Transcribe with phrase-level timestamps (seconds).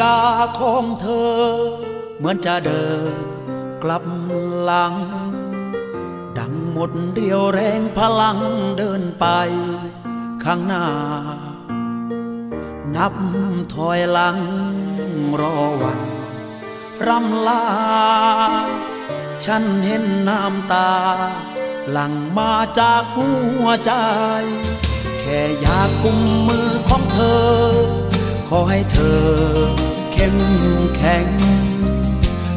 [0.00, 0.18] กา
[0.60, 1.38] ของเธอ
[2.18, 3.14] เหมือนจะเดิน
[3.82, 4.04] กลับ
[4.62, 4.94] หลัง
[6.38, 8.38] ดังหมดเรียวแรงพลัง
[8.78, 9.26] เดินไป
[10.44, 10.86] ข้างหน้า
[12.94, 13.14] นับ
[13.74, 14.38] ถอยหลัง
[15.40, 16.00] รอวัน
[17.06, 17.62] รำลา
[19.44, 20.90] ฉันเห็นน้ำตา
[21.90, 23.28] หลั่งมาจากหั
[23.64, 23.92] วใจ
[25.20, 28.11] แค่อยากกุมมือของเธอ
[28.56, 29.22] อให้เธอ
[30.12, 30.36] เข้ม
[30.96, 31.26] แข็ง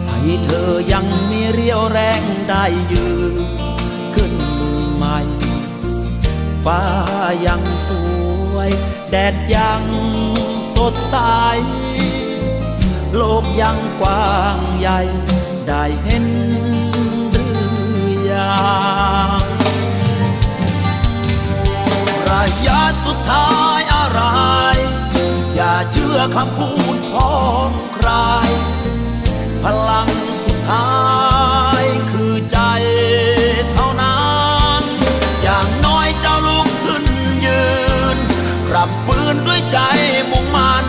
[0.07, 3.35] ให้เธอยังมีเรี่ยวแรงได้ยืน
[4.15, 4.33] ขึ้น
[4.95, 5.19] ใหม่
[6.65, 6.81] ฟ้า
[7.45, 7.89] ยังส
[8.53, 8.69] วย
[9.09, 9.83] แดดยัง
[10.75, 11.15] สดใส
[13.15, 14.99] โลกยังกว้างใหญ่
[15.67, 16.25] ได้เห็น
[17.31, 18.55] หรือยั
[19.37, 19.41] ง
[22.29, 23.74] ระยะสุดท้าย
[25.91, 27.35] เชื่อคำพูดขอ
[27.67, 28.09] งใคร
[29.63, 30.09] พลัง
[30.43, 30.91] สุดท้า
[31.81, 32.59] ยคือใจ
[33.73, 34.23] เท่านั้
[34.79, 34.81] น
[35.43, 37.05] อย่างน้อยเจ้าลุกขึ้น
[37.45, 37.65] ยื
[38.15, 38.17] น
[38.69, 39.79] กลับฟื้นด้วยใจ
[40.31, 40.85] มุ่งมัน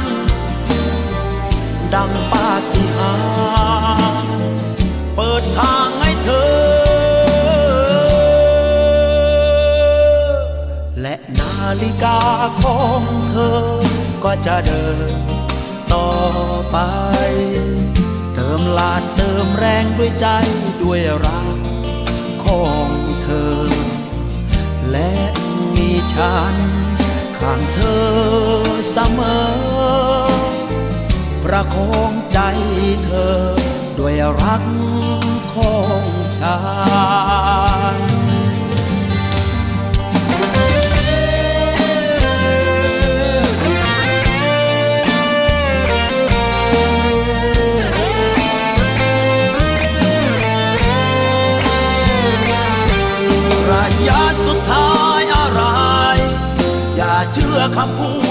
[1.94, 3.14] ดังปาฏิหา
[4.20, 4.30] ริย์
[5.14, 6.66] เปิดทางให้เธอ
[11.02, 12.18] และนาฬิกา
[12.62, 13.00] ของ
[13.30, 15.20] เธอ ก็จะเดิน
[15.92, 16.08] ต่อ
[16.70, 16.76] ไป
[18.34, 20.26] เติมลานเติมแรงด้วยใจ
[20.82, 21.58] ด้วยรัก
[22.44, 22.88] ของ
[23.22, 23.60] เธอ
[24.90, 25.12] และ
[25.74, 26.54] มีฉัน
[27.38, 28.04] ข้างเธอ
[28.90, 29.46] เสมอ
[31.44, 32.38] ประคองใจ
[33.04, 33.38] เธอ
[33.98, 34.64] ด้วยรัก
[35.54, 36.04] ของ
[36.38, 36.58] ฉั
[37.94, 38.15] น
[57.58, 58.25] acabou.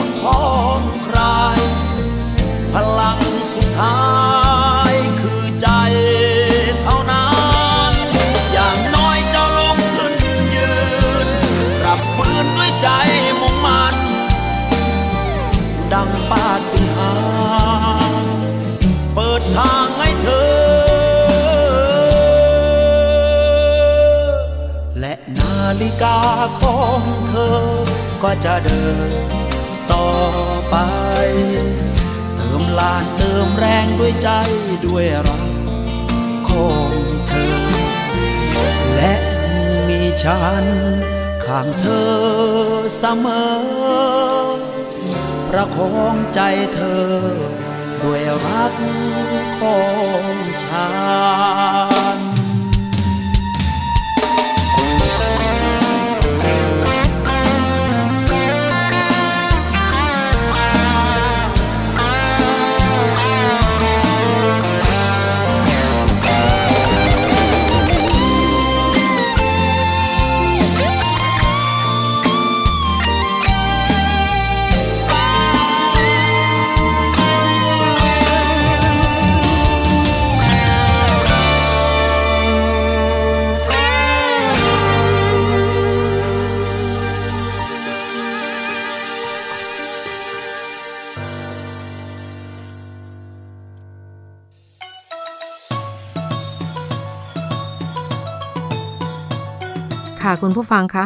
[28.44, 29.12] จะเดิน
[29.92, 30.10] ต่อ
[30.70, 30.76] ไป
[32.36, 34.30] เติมลานเติมแรงด้วยใจ
[34.86, 35.52] ด้วยรัก
[36.48, 36.92] ของ
[37.28, 37.58] เธอ
[38.96, 39.14] และ
[39.88, 40.66] มีฉัน
[41.46, 42.10] ข้างเธอ
[42.98, 43.48] เสมอ
[45.50, 46.40] ประคองใจ
[46.74, 47.06] เธอ
[48.04, 48.74] ด้วยรัก
[49.60, 49.80] ขอ
[50.34, 50.88] งฉั
[51.94, 51.95] น
[100.42, 101.06] คุณผู้ฟังคะ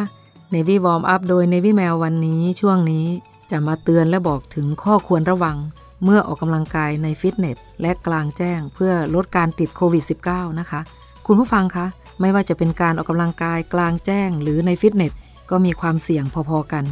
[0.54, 3.06] Navy Warm Up โดย Navy Mail วันนี้ช่วงนี้
[3.50, 5.56] จะมาเตือนและบอกถึงข้อควรระวัง
[6.04, 10.80] เมื่อออกกำลังกายในฟิตเนสและกลางแจ้งเพื่อลดการติดโควิด -19 นะคะ
[11.26, 11.86] คุณผู้ฟังคะ
[12.20, 15.12] ไม่ว่าจะเป็นการออกกำลังกายกลางแจ้งหรือในฟิตเนส
[15.50, 16.84] ก็มีความเสี่ยงพอๆกัน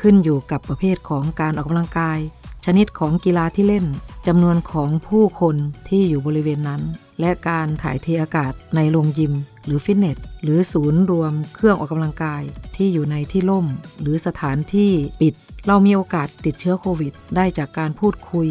[0.00, 2.18] ขึ้นอยู่กับประเภทของการออกกำลังกาย
[2.64, 3.86] ชนิดของกีฬาที่เล่น
[4.26, 5.56] จำนวนของผู้คน
[5.88, 6.82] ที่อยู่บริเวณนั้น
[7.20, 9.32] และการถ่ายเทอากาศในโรงยิม
[9.64, 12.42] หรือฟิตเนส หรือศูนย์รวมเครื่องออกกำลังกาย
[12.76, 13.66] ที่อยู่ในที่ร่ม
[14.00, 15.34] หรือสถานที่ปิด
[15.66, 18.48] เรามีโอกาสติดเชื้อโควิด ได้จากการพูดคุย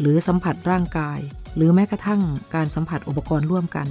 [0.00, 1.18] หรือสัมผัสร่างกาย
[1.56, 2.22] หรือแม้กระทั่ง
[2.54, 3.86] การสัมผัสอุปกรณ์ร่วมกัน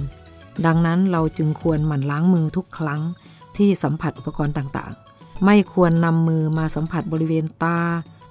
[0.66, 3.00] ดังนั้นเราจึงควรหมั่นล้างมือทุกครั้ง
[3.56, 7.80] ที่สัมผัสอุปกรณ์ต่างๆ ไม่ควรนำมือมาสัมผัสบริเวณตา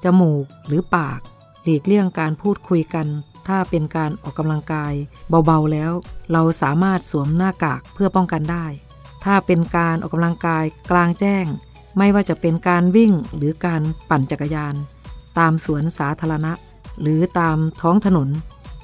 [0.04, 1.20] จมูก หรือปาก
[1.64, 3.08] หลีกเลี่ยงการพูดคุยกัน
[3.50, 4.94] ถ้าเป็นการออกกำลังกาย
[5.46, 5.92] เบาๆแล้ว
[6.32, 8.66] เราสามารถสวมหน้ากากเพื่อป้องกันได้
[9.24, 11.46] ถ้าเป็นการออกกำลังกายกลางแจ้ง
[11.98, 14.76] ไม่ว่าจะเป็นการวิ่งหรือการปั่นจักรยาน
[15.38, 16.54] ตามสวนสาธารณะ
[17.02, 18.30] หรือตามท้องถนน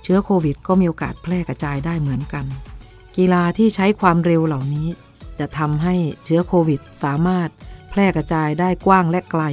[0.04, 2.46] เชื้อโควิดก็มีโอกาสแพร่กระจายได้เหมือนกัน
[3.18, 4.88] กีฬาที่ใช้ความเร็วเหล่านี้
[5.40, 5.96] จะทำให้
[6.26, 7.50] เชื้อโควิดสามารถ
[7.90, 9.44] แพร่กระจายได้กว้างและไกล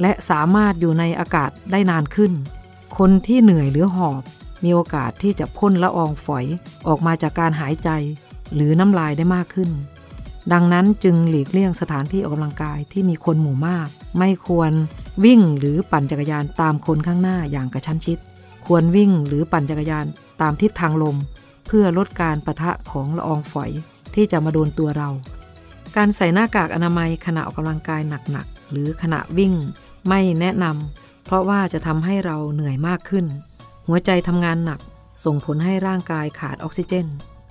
[0.00, 2.32] และสามารถอยู่ในอากาศได้นานขึ้น
[2.98, 4.22] คนที่เหนื่อยหรือหอบ
[4.64, 6.44] มีโอกาสที่จะพ่นละอองฝอย
[6.88, 7.90] ออกมาจากการหายใจ
[8.54, 9.70] หรือน้ำลายได้มากขึ้น
[10.52, 14.72] ดังนั้นจึงหลีกเลี่ยงสถานที่ออกกำลังกายที่มีคนหมู่มาก ไม่ควร
[15.24, 18.18] วิ่งหรือปั่นจักรยานตามคนข้างหน้าอย่างกระชั้นชิด
[18.66, 20.06] ควรวิ่งหรือปั่นจักรยาน
[20.40, 21.16] ตามทิศทางลม
[21.66, 23.70] เพื่อลดการปะทะของละอองฝอย
[24.14, 25.08] ที่จะมาโดนตัวเรา
[25.96, 29.52] การใส่หน้ากากอนามัยขณะออกกำลังกายหนักๆหรือขณะวิ่ง
[30.08, 33.26] ไม่แนะนำเพราะว่าจะทำให้เราเหนื่อยมากขึ้น
[33.92, 34.80] หัวใจทำงานหนัก
[35.24, 37.06] ส่งผลให้ร่างกายขาดออกซิเจน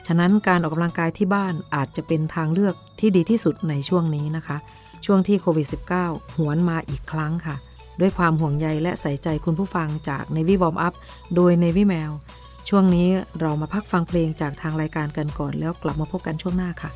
[0.07, 4.57] ฉะนั้นการออกกำลังกายที่บ้านอาจจะเป็นทางเลือกที่ดีที่สุดในช่วงนี้นะคะ
[5.05, 5.67] ช่วงที่โควิด
[6.01, 7.55] -19 หวนมาอีกครั้งค่ะ
[7.99, 10.93] ด้วยความห่วงใยและใส่ใจคุณผู้ฟังจาก Navy Warm Up
[11.35, 12.11] โดย Navy Mail
[12.69, 13.07] ช่วงนี้
[13.39, 16.91] เรามาพักฟังเพลงจากทางรายการกันก่อนแล้วกลับมาพบกันช่วงหน้าค่ะ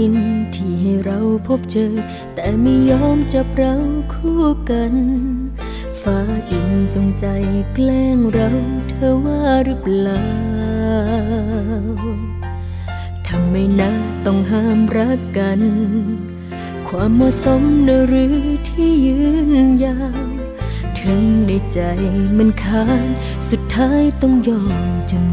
[0.00, 0.18] ดิน
[0.54, 1.94] ที่ให้เราพบเจอ
[2.34, 3.74] แต่ไม่ยอมจับเรา
[4.14, 4.94] คู่กัน
[6.02, 6.18] ฟ้า
[6.50, 7.26] ดินจงใจ
[7.74, 8.48] แกล้งเรา
[8.90, 10.26] เธอว่าหรือเปล่า
[13.26, 13.90] ทำไมนะ
[14.26, 15.60] ต้องห้ามรักกัน
[16.88, 18.38] ความเหมาะสมนหรือ
[18.68, 19.50] ที่ยืน
[19.84, 20.28] ยาว
[20.98, 21.80] ถึงในใจ
[22.38, 23.08] มันค้าน
[23.50, 25.29] สุดท้ายต้องยอมจำ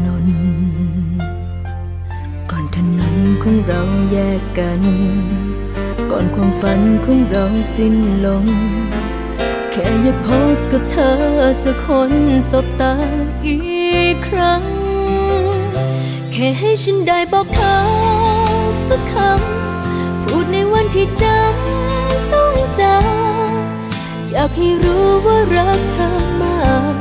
[3.50, 4.82] ของเราแยกกัน
[6.10, 7.44] ก่อนความฝันของเรา
[7.76, 8.44] สิ้นลง
[9.70, 11.14] แค่อยากพบกับเธอ
[11.62, 12.12] สักคน
[12.50, 12.94] สบตา
[13.46, 13.58] อี
[14.12, 14.62] กครั้ง
[16.32, 17.76] แค่ให้ฉันได้บอกเธอ
[18.88, 23.04] สักคำ พูดในวันที่จำต้องจาก
[24.30, 26.10] อยากให้รู้ว่ารักเธอ
[26.42, 26.60] มา
[26.92, 26.94] ก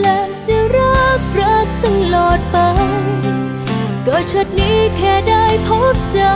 [0.00, 2.58] และจะรักรักตลอดไป
[4.08, 6.32] กิดชัดนี้แค่ได้พบเจอ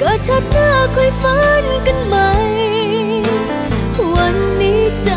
[0.00, 2.30] ก็ชัดหน้าค่อยฝันกันใหม่
[4.14, 5.15] วันนี้จะ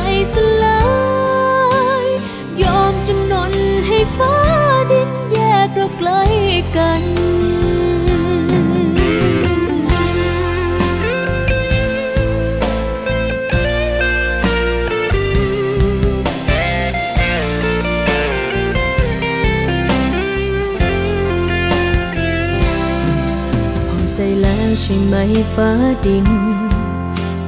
[25.54, 25.72] ฟ้า
[26.06, 26.28] ดิน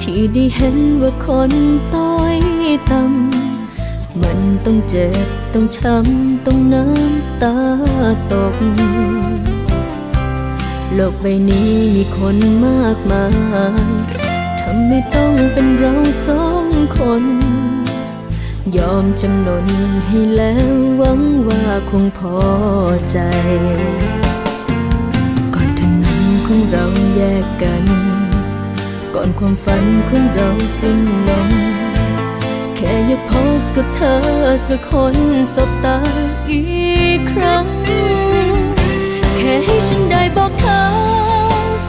[0.01, 1.51] ที่ได้เห็นว่าคน
[1.95, 2.37] ต้อย
[2.91, 7.55] ต่ำมันต้องเจ็บต้องช้ำต้องน้ำตา
[8.31, 8.55] ตก
[10.93, 13.25] โลกใบนี้มีคนมากมา
[13.87, 13.91] ย
[14.59, 15.93] ทำไม่ต้องเป็นเรา
[16.27, 16.67] สอง
[16.97, 17.23] คน
[18.77, 19.67] ยอมจำนน
[20.05, 22.37] ให้แล้วหวังว่าคงพอ
[23.09, 23.17] ใจ
[27.21, 27.85] ยกกัน
[29.15, 30.49] ก่อนความฝันของเรา
[30.79, 31.49] สิ้นลม
[32.75, 34.17] แค่อยากพบกับเธอ
[34.67, 35.15] สักคน
[35.55, 35.97] สบตา
[36.51, 36.61] อี
[37.17, 37.65] กครั้ง
[39.37, 40.81] แค่ให้ฉันได้บอกเธอ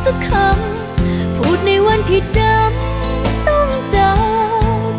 [0.02, 4.12] สักคำ พูดในวันที่จำต้องจา
[4.90, 4.92] ก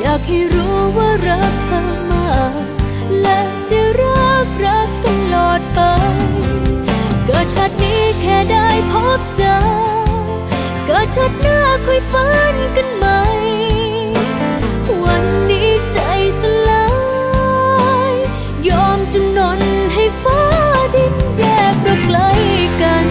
[0.00, 2.62] อยากให้รู้ว่ารักเธอมาก
[3.22, 5.80] และจะรักรักตลอดไป
[7.24, 9.56] เกิดชาตินี้แค่ได้พบ เจอ
[10.86, 13.20] เกิดชาติหน้าค่อยฝันกันใหม่
[15.04, 15.98] วันนี้ใจ
[16.40, 16.86] สลา
[18.10, 18.12] ย
[18.68, 19.60] ยอมจำนน
[19.94, 20.42] ให้ฟ้า
[20.94, 22.18] ดินแยกเราไกล
[22.82, 23.06] กัน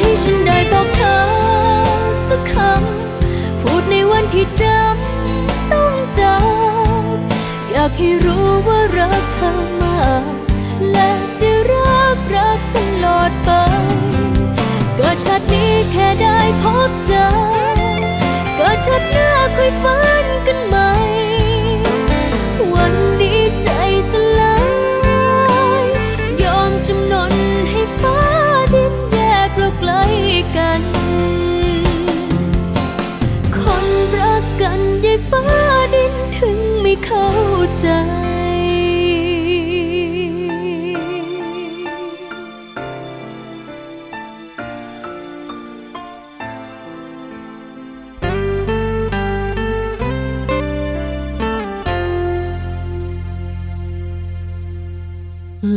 [0.00, 1.16] ให้ฉันได้บอกเธอ
[2.26, 3.01] สักคำ
[4.32, 6.36] ที่จำต้องจา
[7.14, 7.16] ก
[7.70, 10.24] อยากให้รู้ว่ารักเธอมาก
[10.92, 11.10] และ
[11.40, 13.50] จะรักรักตลอดไป
[14.98, 17.26] ก็ชาตินี้แค่ได้พบเจอ
[18.58, 20.81] ก็ชาติหน้าค่อยฝันกันมา
[35.32, 35.44] ฟ้า
[35.94, 37.28] ดินถึงไม่เข้า
[37.78, 37.86] ใจ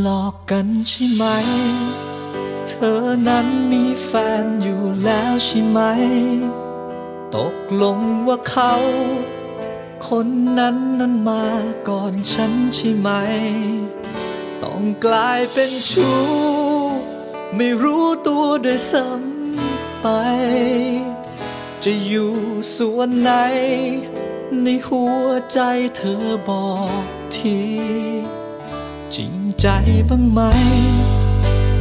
[0.02, 1.24] หลอกกันใช่ไหม
[2.68, 4.12] เธอนั้นมีแฟ
[4.44, 5.80] นอยู่แล้วใช่ไหม
[7.36, 8.74] ตกลงว่าเขา
[10.08, 10.28] คน
[10.60, 11.46] นั้นนั้นมา
[11.90, 13.10] ก่อนฉันใช่ไหม
[14.64, 16.20] ต้องกลายเป็นชู้
[17.56, 20.08] ไม่รู้ตัวด้วยซ้ำไป
[21.84, 22.34] จะอยู่
[22.76, 23.32] ส่วนไหน
[24.64, 25.60] ในหัวใจ
[25.96, 26.72] เธอบอ
[27.02, 27.04] ก
[27.36, 27.60] ที
[29.16, 29.68] จริงใจ
[30.10, 30.42] บ้างไหม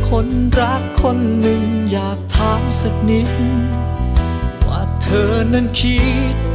[0.08, 0.28] คน
[0.60, 1.62] รักคนหนึ่ง
[1.92, 3.30] อยากถามสักนิด
[4.66, 5.98] ว่าเธอนั้นคิ
[6.34, 6.53] ด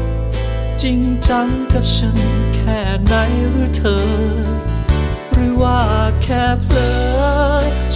[0.86, 2.18] จริงจังกับฉัน
[2.56, 3.14] แค่ไหน
[3.52, 4.08] หรือเธอ
[5.32, 5.82] หรือว่า
[6.24, 6.92] แค่เพลอ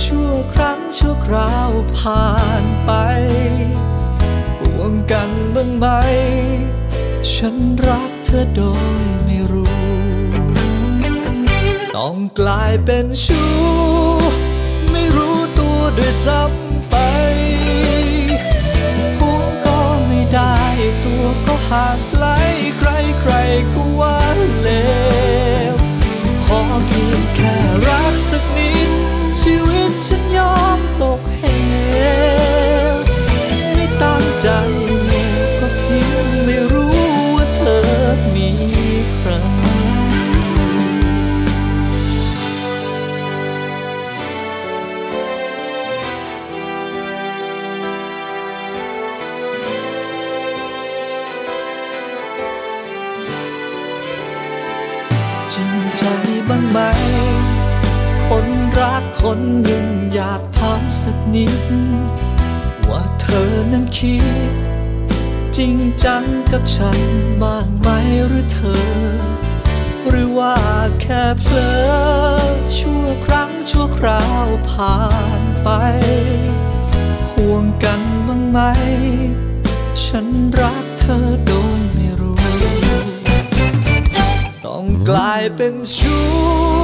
[0.04, 2.92] ชั่วครั้งชั่วคราวผ่านไป
[4.60, 5.88] ห่วงกันบ้างไหม
[7.34, 7.56] ฉัน
[7.88, 8.62] รักเธอโด
[8.94, 9.84] ยไม่รู้
[11.98, 13.52] ต้องกลายเป็นชู้
[14.92, 16.63] ไม่รู้ตัวด้วยซ้ำ
[21.54, 22.26] ตัก็ห่างไกล
[22.78, 22.90] ใคร
[23.22, 23.34] ใคร
[23.74, 24.20] ก็ว่า
[24.62, 24.70] เล
[25.74, 25.76] ว
[26.44, 27.56] ขอเพียงแค่
[27.88, 28.90] รักสักนิด
[29.40, 31.42] ชีวิตฉันยอมตกเห
[32.94, 32.96] ว
[33.76, 34.48] ไม่ตั้งใจ
[59.28, 61.66] คนหนึ่งอยากถามสักนิด
[62.90, 64.18] ว่าเธอนั้นคิ
[64.50, 64.52] ด
[65.56, 67.00] จริงจังกับฉัน
[67.42, 67.90] บ้างไหม
[68.28, 68.86] หรือเธอ
[70.10, 70.56] หรือว่า
[71.02, 71.72] แค่เพลอ
[72.78, 75.00] ชั่วครั้งชั่วคราวผ่า
[75.40, 75.70] นไป
[77.32, 78.60] ห่วงกันบ้างไหม
[80.04, 80.28] ฉัน
[80.60, 82.38] รักเธอโดยไม่รู้
[84.66, 86.83] ต้องกลายเป็นชู้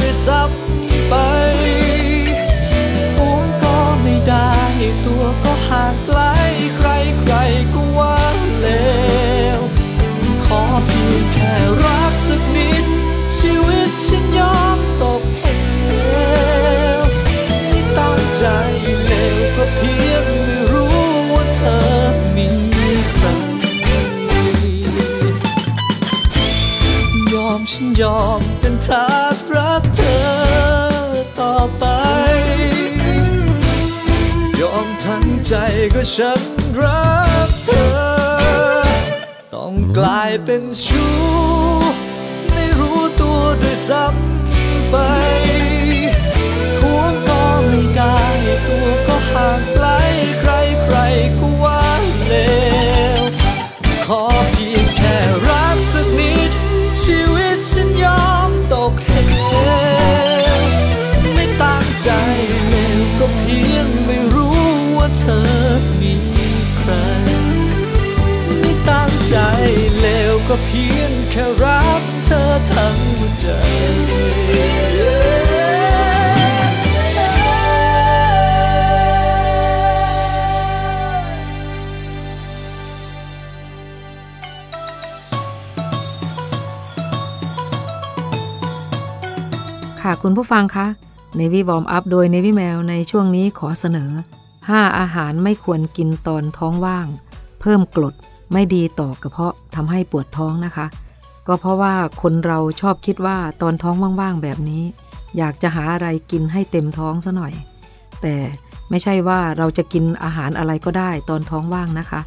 [0.00, 1.14] ด้วยซ้ำไป
[3.16, 4.52] ฝูงก็ไม่ได้
[5.04, 6.20] ตัวก็ห่างไกล
[6.76, 6.88] ใคร
[7.20, 7.34] ใคร
[7.74, 8.18] ก็ว่า
[8.58, 8.68] เล
[9.58, 9.60] ว
[10.44, 11.52] ขอเพียงแค่
[11.82, 11.97] รัก
[36.00, 36.42] ก็ฉัน
[36.80, 37.08] รั
[37.48, 37.88] กเธอ
[39.54, 41.14] ต้องกลายเป็นชู้
[42.48, 44.96] ไม่รู้ตัวด้วยซ้ำไป
[70.52, 73.46] ก็เพียงแค่รักเธอทั้งหัวใจ
[90.00, 90.86] ค่ะคุณผู้ฟังคะ
[91.38, 94.10] Navy Warm Up โดย Navy แมวในช่วงนี้ขอเสนอ
[94.54, 97.06] 5 อาหารไม่ควรกินตอนท้องว่าง
[97.60, 98.14] เพิ่มกรด
[98.52, 100.86] ไม่ดีต่อกระเพาะทำให้ปวดท้องนะคะ
[101.46, 104.82] ก็เพราะว่าคนเราชอบคิดว่าตอนท้องว่างๆแบบนี้
[105.38, 107.52] อยากจะหาอะไรกินให้เต็มท้องซะหน่อย
[108.22, 108.36] แต่
[108.90, 112.20] ไม่ใช่ว่าเราจะกินอาหารอะไรก็ได้ตอนท้องว่างนะคะ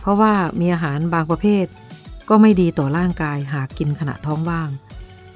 [0.00, 1.66] เพราะว่ามีอาหารบางประเภท
[2.28, 4.68] ก็ไม่ดีต่อร่างกายหากกินขณะท้องว่าง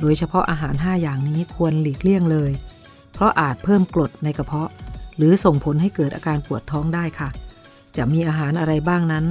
[0.01, 2.53] โดยเฉพาะอาหาร 5 อย่างนี้ควรหลีกเลี่ยงเลย
[3.13, 4.71] เพราะอาจเพิ่มกรดในกระเพาะ
[5.17, 7.29] หรือส่งผลให้เกิดอาการปวดท้องได้ค่ะ
[7.97, 9.25] จะมีอาหารอะไรบ้างนั้น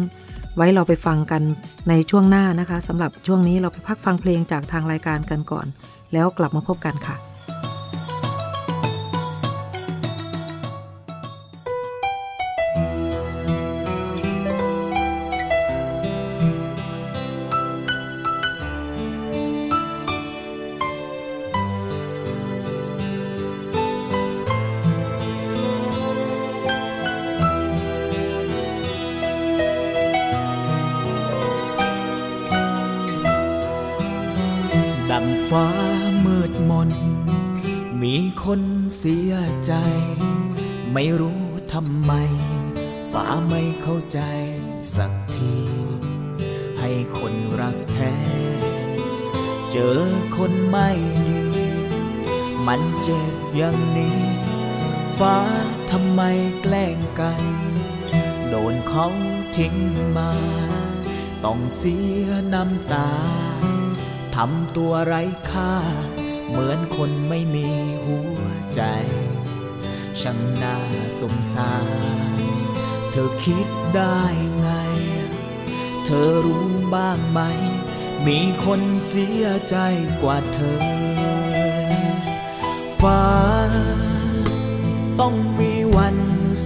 [0.56, 1.42] ไว้เราไปฟังกัน
[1.90, 5.68] ในช่วงหน้านะคะสำหรับช่วงนี้เราไปพักฟังเพลงจากทางรายการกันก่อน
[6.14, 7.16] แล้วกลับมาพบกันค่ะ
[61.78, 63.12] เสียน้ำตา
[64.36, 65.76] ทำตัวไร้ค่า
[66.48, 67.68] เหมือนคนไม่มี
[68.06, 68.42] หัว
[68.76, 68.82] ใจ
[70.22, 70.78] ช่างน่า
[71.22, 71.74] สงสา
[72.36, 72.40] ร
[73.12, 74.22] เธอคิดได้
[74.58, 74.70] ไง
[76.06, 77.40] เธอรู้บ้างไหม
[78.28, 79.78] มีคนเสียใจ
[80.22, 80.82] กว่าเธอ
[83.02, 83.26] ฟ้า
[85.20, 86.18] ต้องมีวัน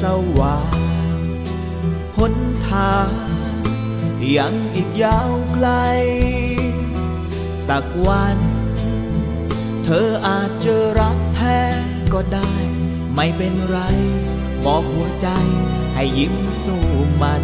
[0.01, 0.03] ส
[0.39, 0.77] ว่าง
[2.17, 2.35] หน
[2.69, 3.07] ทาง
[4.37, 5.69] ยังอีกยาวไกล
[7.67, 8.37] สักวัน
[9.83, 11.59] เธออาจเจอรักแท้
[12.13, 12.53] ก็ได้
[13.15, 13.79] ไม่เป็นไร
[14.65, 15.27] บอกหัวใจ
[15.93, 16.83] ให้ยิ้มสู้
[17.21, 17.43] มัน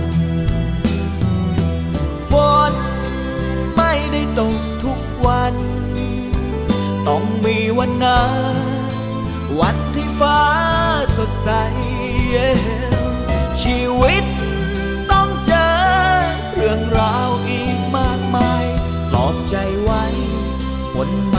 [2.30, 2.32] ฝ
[2.71, 2.73] น
[3.75, 5.56] ไม่ได้ตกทุกวัน
[7.08, 8.93] ต้องมีวันนั้น
[9.62, 10.41] วันที่ฟ้า
[11.17, 11.52] สดใส
[13.62, 14.25] ชีวิต
[16.99, 18.65] ราวอีกมากมาย
[19.09, 20.03] ปลอบใจไว้
[20.91, 21.35] ฝนม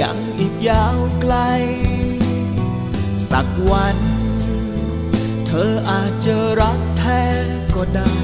[0.00, 1.34] ยังอีกยาวไกล
[3.30, 3.96] สักวัน
[5.46, 7.22] เธออาจจะรักแท้
[7.74, 8.16] ก็ได้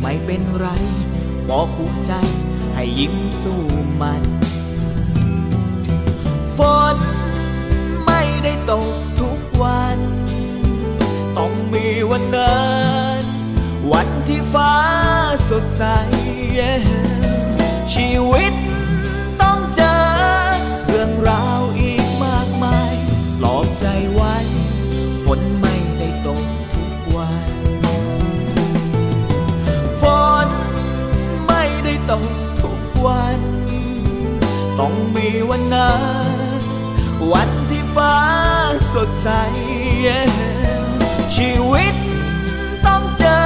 [0.00, 0.66] ไม่เป็นไร
[1.48, 2.12] บอกหัวใจ
[2.74, 3.62] ให้ยิ้มสู้
[4.00, 4.22] มัน
[6.56, 6.58] ฝ
[6.94, 6.96] น
[8.04, 8.88] ไม่ได้ตก
[9.20, 9.98] ทุกวัน
[11.38, 12.64] ต้องมีวันนั้
[13.20, 13.22] น
[13.92, 14.74] วันที่ฟ้า
[15.50, 15.84] สดใส
[17.92, 18.54] ชีวิต
[21.26, 22.94] รื่องราวอีกมากมาย
[23.38, 24.34] ปลอบใจไว้
[25.24, 27.50] ฝนไม่ได้ตกทุกวัน
[30.00, 30.02] ฝ
[30.46, 30.48] น
[31.46, 32.28] ไม่ได้ตก
[32.62, 33.40] ทุกวัน
[34.78, 35.96] ต้องมีวันนั้
[36.58, 36.60] น
[37.32, 38.16] วันที่ฟ้า
[38.92, 39.28] สดใส
[41.36, 41.94] ชีวิต
[42.86, 43.40] ต้องเจอ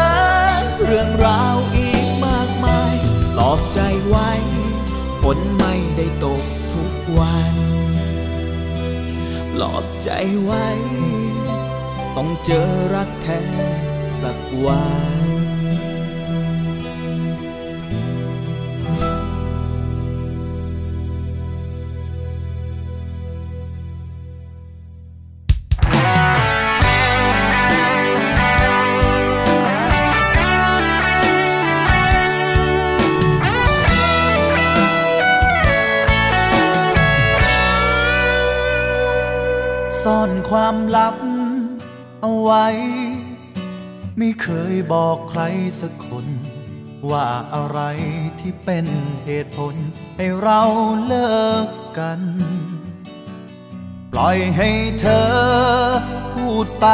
[0.84, 2.94] เรื่องราวอีกมากมาย
[3.34, 3.80] ปลอบใจ
[5.20, 7.54] ฝนไม่ได้ตกทุกวัน
[9.52, 10.10] ปลอบใจ
[10.42, 10.68] ไว้
[12.16, 13.42] ต้องเจอรักแท้
[14.20, 14.84] สักวั
[15.28, 15.29] น
[40.96, 41.16] ลับ
[42.20, 42.66] เอาไว้
[44.18, 45.42] ไม่เคยบอกใคร
[45.80, 46.26] สักคน
[47.10, 47.80] ว่าอะไร
[48.40, 48.86] ที่เป็น
[49.26, 49.74] เหตุผล
[50.16, 50.62] ให้เรา
[51.06, 52.20] เลิกกัน
[54.12, 55.30] ปล่อยให้เธอ
[56.34, 56.86] พูดไป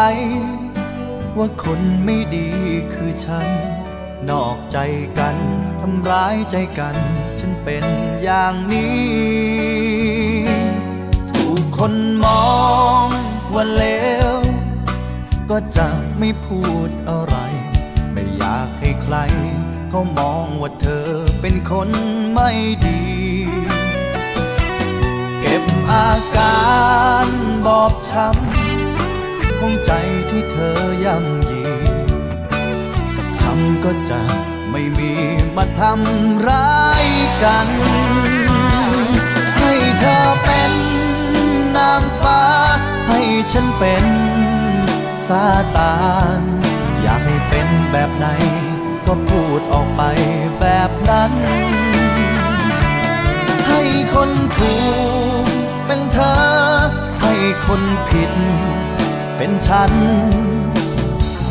[1.36, 2.48] ว่าคนไม่ดี
[2.94, 3.48] คือฉัน
[4.30, 4.78] นอกใจ
[5.18, 5.36] กัน
[5.80, 6.96] ทำร้ายใจกัน
[7.40, 7.84] ฉันเป็น
[8.22, 9.06] อย่างนี้
[11.30, 12.46] ถูกคนมอ
[13.06, 13.08] ง
[13.54, 13.84] ว่าเล
[14.34, 14.40] ว
[15.50, 17.36] ก็จะไม่พูดอะไร
[18.12, 19.16] ไม่อยากให้ใคร
[19.90, 21.08] เขามองว่าเธอ
[21.40, 21.88] เป็นคน
[22.32, 22.50] ไม่
[22.86, 23.02] ดี
[25.40, 26.66] เก็บอากา
[27.26, 27.28] ร
[27.66, 29.92] บอบช้ำของใจ
[30.30, 31.62] ที่เธอย่ำยี
[33.14, 34.22] สักคำก็จะ
[34.70, 35.12] ไม่มี
[35.56, 37.06] มาทำร้าย
[37.42, 37.68] กัน
[39.58, 40.72] ให้เธอเป็น
[41.76, 42.42] นางฟ้า
[43.08, 43.20] ให้
[43.52, 44.06] ฉันเป็น
[45.26, 45.44] ซา
[45.76, 45.94] ตา
[46.38, 46.40] น
[47.02, 48.26] อยากให้เป็นแบบไหน
[49.06, 50.02] ก็พูดออกไป
[50.60, 51.32] แบบนั้น
[53.68, 53.80] ให้
[54.14, 54.74] คนถู
[55.42, 55.46] ก
[55.86, 56.34] เป็นเธอ
[57.22, 57.34] ให้
[57.66, 58.32] คนผิด
[59.36, 59.92] เป็นฉัน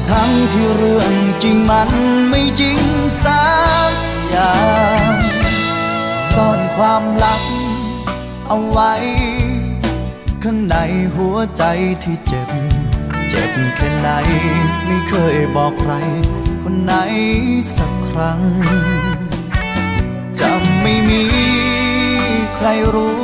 [0.09, 1.13] ทั้งที่เรื่อง
[1.43, 1.89] จริงมัน
[2.29, 2.79] ไม่จริง
[3.23, 3.45] สั
[3.89, 3.91] ก
[4.29, 4.55] อย่า
[4.97, 5.01] ง
[6.33, 7.41] ซ่อนความลับ
[8.47, 8.93] เอาไว้
[10.47, 10.77] ข้างใน
[11.15, 11.63] หัวใจ
[12.03, 12.49] ที่เจ็บ
[13.29, 14.09] เจ็บแค่ไหน
[14.85, 15.93] ไม่เคยบอกใคร
[16.61, 16.93] คนไหน
[17.77, 18.41] สักครั้ง
[20.39, 21.23] จะไม่มี
[22.55, 23.23] ใครรู้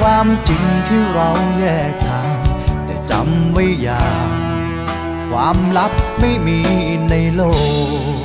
[0.00, 2.38] ความจริงที่เราแยกทาง
[2.84, 4.28] แต่จำไว้อย่าง
[5.30, 6.60] ความลับไม่มี
[7.10, 7.42] ในโล
[8.16, 8.17] ก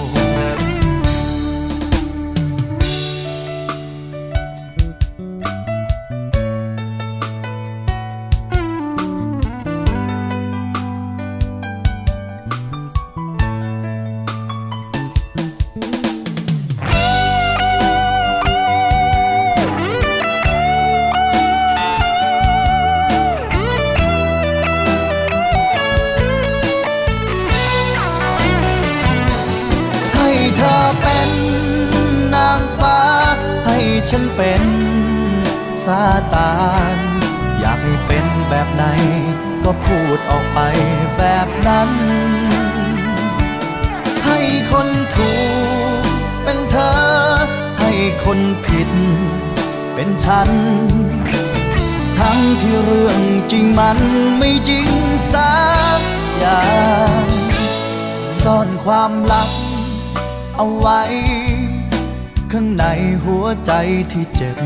[64.12, 64.58] ที่เจ็บ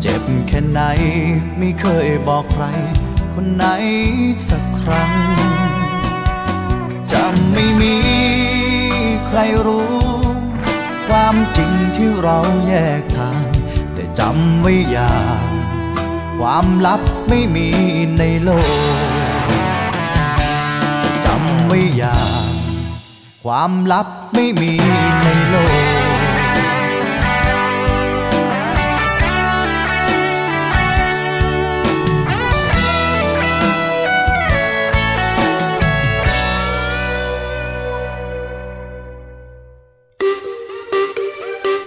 [0.00, 0.80] เจ็บแค่ไหน
[1.58, 2.64] ไม่เคยบอกใคร
[3.32, 3.64] คนไหน
[4.48, 5.12] สักครั้ง
[7.12, 7.96] จะไม่มี
[9.26, 9.96] ใครรู้
[11.08, 13.44] ความจริงที่เราแยกทาง
[13.94, 15.12] แต่จำไว้อย่า
[16.38, 17.68] ความลับไม่มี
[18.18, 18.68] ในโลก
[21.24, 22.16] จำไว้อย่า
[23.44, 24.72] ความลับไม่มี
[25.24, 25.75] ในโลก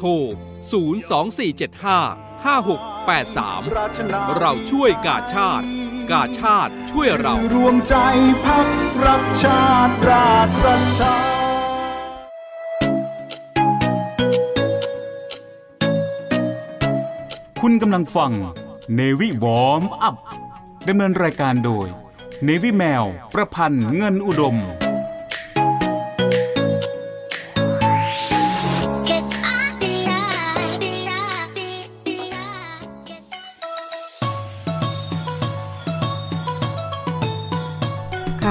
[0.00, 0.12] โทร
[0.90, 5.66] 02475 5683 เราช่วยกาชาติ
[6.10, 7.94] กาชาติช่วยเรา รวมใจ
[8.46, 8.68] พัก
[9.04, 11.16] รักชาติราชศรัทธา
[17.60, 18.32] คุณกำลังฟัง
[18.98, 20.16] Navy Warm Up
[20.88, 21.86] ดำเนินรายการโดย
[22.48, 24.56] Navy แมว ประพันธ์เงินอุดม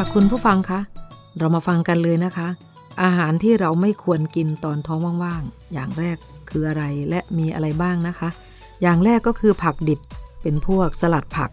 [0.02, 0.80] ค่ะคุณผู้ฟังคะ
[1.38, 2.48] เรามาฟังกันเลยนะคะ
[3.04, 6.18] อาหารที่เราไม่ควรกินตอนท้องว่างๆ อย่างแรก
[6.50, 8.30] คืออะไรและมีอะไรบ้างนะคะ
[8.82, 10.00] อย่างแรกก็คือผักดิบ
[10.42, 11.52] เป็นพวกสลัดผัก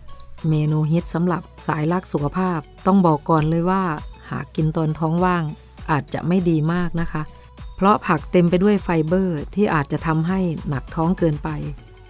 [0.49, 3.83] เมนูฮิตสำหรับสายรักสุขภาพ ต้องบอกก่อนเลยว่า
[4.31, 5.43] หากกินตอนท้องว่าง
[5.91, 7.23] อาจจะไม่ดีมากนะคะ
[7.77, 11.49] เพราะผักเต็มไปด้วยไฟเบอร์ที่อาจจะทำให้หนักท้องเกินไป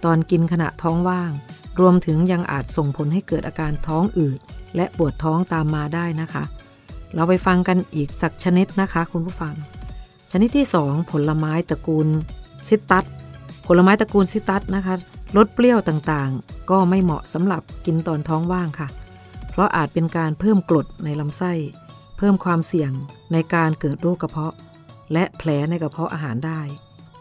[0.05, 1.31] ตอนกินขณะท้องว่าง
[1.79, 4.39] รวมถึงยังอาจส่งผลให้เกิดอาการท้องอืด
[4.75, 6.43] และปวดท้องตามมาได้นะคะ
[7.15, 9.53] เราไปฟังกันอีกสักชนิดนะคะ คุณผู้ฟัง
[10.31, 12.07] ชนิดที่ 2 ผลไม้ตระกูล
[12.67, 13.05] ซิตัส
[13.67, 14.95] ผลไม้ตระกูลซิตัสนะคะ
[15.37, 18.87] รสเปรี้ยวต่างๆ ก็ไม่เหมาะสำหรับกินตอนท้องว่างค่ะ
[19.51, 21.53] เพราะอาจเป็นการเพิ่มกรดในลำไส้
[22.17, 22.91] เพิ่มความเสี่ยง
[23.31, 24.53] ในการเกิดโรคกระเพาะ
[25.13, 26.61] และแผลในกระเพาะอาหารได้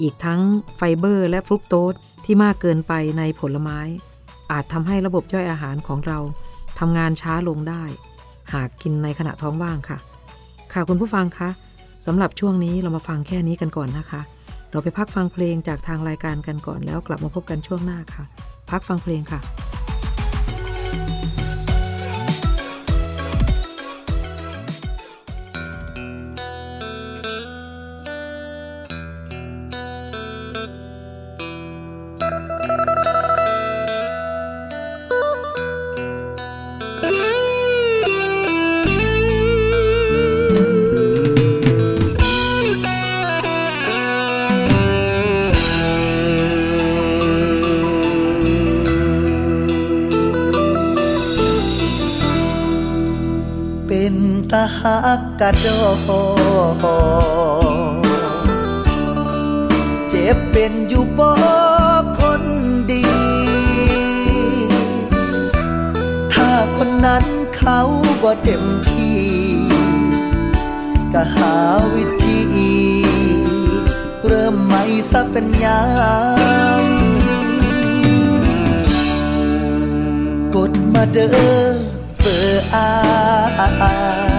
[0.00, 0.40] อีกทั้ง
[0.76, 3.80] ไฟเบอร์และฟรุกโตสที่มากเกินไปในผลไม้
[4.50, 6.18] อาจทำให้ระบบย่อยอาหารของเรา
[6.78, 7.82] ทำงานช้าลงได้
[8.52, 9.98] หากกินในขณะท้องว่างค่ะ
[10.72, 11.50] ค่ะคุณผู้ฟังคะ
[12.06, 14.20] สำหรับช่วงนี้เรามาฟังแค่นี้กันก่อนนะคะ
[14.70, 18.24] เราไปพักฟังเพลงจากทางรายการกันก่อนแล้วกลับมาพบกันช่วงหน้าค่ะ
[18.70, 19.40] พักฟังเพลงค่ะ
[67.06, 67.80] นั้นเขา
[68.22, 69.26] บ่เต็มที่
[71.12, 71.54] ก็หา
[71.94, 72.42] วิธี
[74.26, 75.82] เริ่มใหม่ซะเป็นยา
[76.82, 76.84] ม
[80.54, 81.66] กดมาเด้อ
[82.20, 84.35] เบอร์อา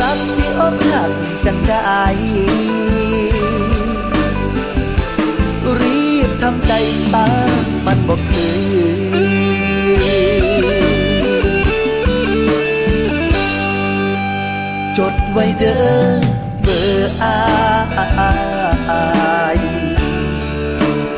[0.00, 1.10] รักที่อ้อมหัก
[1.46, 2.02] จังได้
[5.80, 6.72] รีบทำใจ
[7.14, 7.26] ตา
[7.86, 9.20] มันบอกคือ
[14.98, 16.10] จดไว้เด้อ
[16.62, 17.40] เบอร์อา
[19.58, 19.60] ย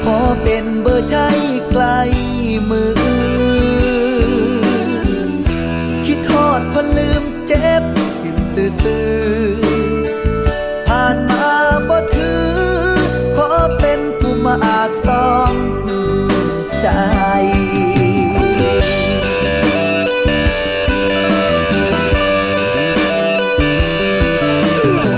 [0.04, 1.28] ขอเป็นเบอร์ใช้
[1.70, 1.84] ไกล
[2.70, 3.01] มือ
[8.80, 9.14] ซื่อ
[10.88, 11.52] ผ่านมา
[11.88, 12.50] บ่ถือ
[13.36, 13.48] ขอ
[13.80, 15.52] เป็นผู้มาอาสอง
[16.80, 16.88] ใจ
[25.02, 25.11] ใจ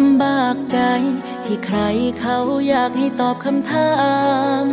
[0.00, 0.78] ำบากใจ
[1.44, 1.78] ที่ใคร
[2.20, 2.38] เขา
[2.68, 3.90] อยากให้ตอบคำถา
[4.64, 4.66] ม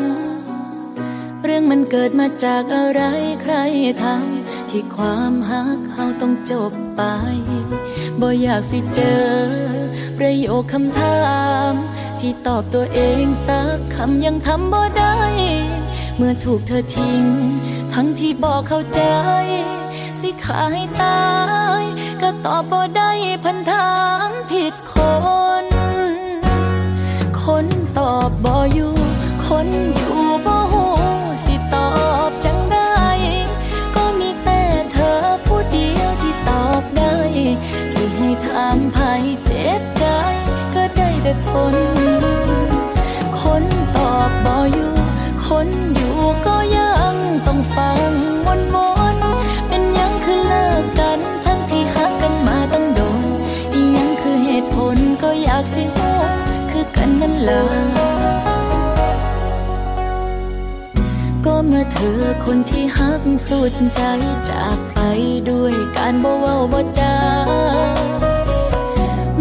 [1.44, 3.02] เรื่องมันเกิดมาจากอะไร
[3.42, 3.56] ใคร
[4.04, 7.02] ทำที่ความหักเฮาต้องจบไป
[8.22, 9.28] บ่อยากสิเจอ
[10.18, 11.22] ประโยคคำถา
[11.70, 11.74] ม
[12.20, 15.18] ที่ตอบตัวเองสักคำยังทำบ่ได้
[16.18, 17.24] เมื่อถูกเธอทิ้ง
[17.94, 19.02] ทั้งที่บอกเข้าใจ
[20.20, 21.22] สิขาให้ตา
[21.82, 21.84] ย
[22.22, 23.12] ก็ตอบบ่ได้
[23.44, 23.92] พันถา
[24.28, 24.94] มผิดค
[25.64, 25.66] น
[27.44, 27.66] คน
[27.98, 28.94] ตอบบ่อยู่
[29.48, 30.86] คนอยู่บ่หู
[31.46, 31.90] สิตอ
[32.30, 32.94] บจังได้
[33.96, 34.62] ก็มีแต่
[34.92, 37.16] เธอผู้เดียวที่ตอบได้
[37.94, 40.06] สิให้ถามภัยเจ็บใจ
[40.76, 41.76] ก็ได้แต่ทน
[43.42, 43.64] คน
[43.98, 44.94] ตอบบ่อยู่
[45.48, 47.16] คนอยู่ก็ยัง
[47.48, 56.20] ต้องฟังากสิรู้
[56.72, 57.64] คือกันนั่นล่ะ
[61.46, 64.02] ก็เมื่อเธอคนที่หักสุดใจ
[64.50, 65.00] จากไป
[65.50, 67.16] ด้วยการบ่เว้าบ่จา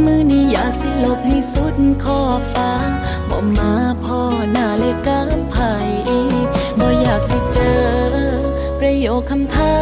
[0.03, 2.73] มือนี้อยากสิลบให้สุดขอบฟ้า
[3.29, 3.73] บ่มา
[4.05, 4.21] พ่อ
[4.53, 5.57] หน้าเลยกับไผ
[6.79, 7.83] บ่อยากสิเจอ
[8.79, 9.79] ประโยคคำถา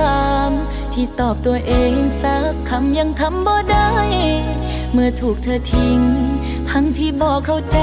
[0.49, 0.51] ม
[0.93, 3.89] ที่ตอบตัวเองสักคำยังทำบ่ได้
[4.99, 6.01] เมื่อถูกเธอทิ้ง
[6.71, 7.81] ทั้งที่บอกเข้าใจ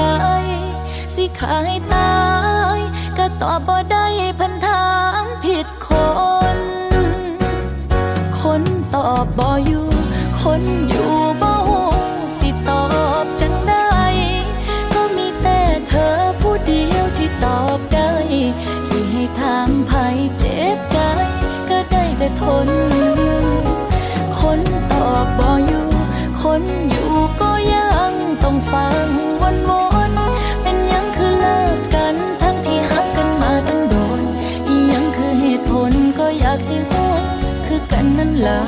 [1.14, 2.14] สิขายตา
[2.76, 2.78] ย
[3.18, 4.06] ก็ตอบบ่ได้
[4.38, 4.86] พันถา
[5.22, 5.88] มผิดค
[6.56, 6.58] น
[8.40, 8.62] คน
[8.94, 9.88] ตอบบ่อยู่
[10.42, 11.10] คนอยู่
[11.42, 11.82] บ่หู
[12.38, 12.84] สิตอ
[13.22, 13.88] บจังได้
[14.94, 18.10] ก็มีแต่เธอผู้เดียวที่ตอบได้
[18.88, 20.98] สิให้ถามภัยเจ็บใจ
[21.70, 22.68] ก็ได้แต่ทน
[24.38, 24.60] คน
[24.92, 25.86] ตอบบ่อยู่
[26.42, 26.93] คนอยู่
[28.74, 29.10] ฟัง
[29.40, 29.72] วนว
[30.16, 34.20] นๆเป็นยังคือเลิกกัน ทั้งที่หักกันมาตั้งโดน
[34.90, 37.12] ยังคือเหตุผลก็อยากสิรู้
[37.66, 38.60] คือกันนั่นล่ะ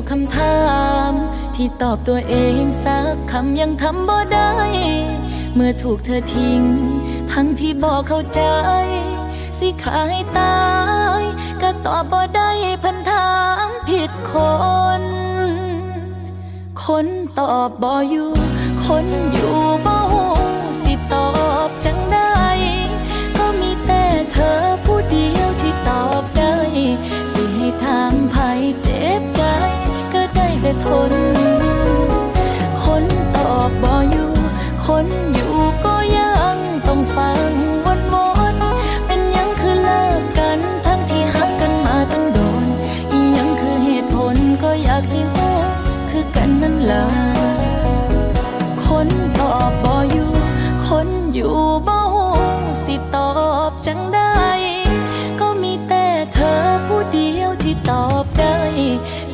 [0.00, 0.58] คคำถา
[1.10, 1.12] ม
[1.56, 4.52] ที่ตอบตัวเองสักคำยังทำบ่ได้
[5.54, 6.60] เมื่อถูกเธอทิ้ง
[7.32, 8.42] ทั้งที่บอกเข้าใจ
[9.58, 10.58] สิขายตา
[11.20, 11.22] ย
[11.62, 12.50] ก็ตอบบ่ได้
[12.84, 13.30] พันถา
[13.66, 14.32] มผิดค
[15.00, 15.02] น
[16.84, 17.06] คน
[17.38, 18.30] ตอบบ่อยู่
[18.84, 19.97] คนอยู่บ่
[30.84, 31.12] ทน
[32.84, 33.04] คน
[33.36, 34.30] ตอบบ่อยู่
[34.86, 35.57] คนอยู่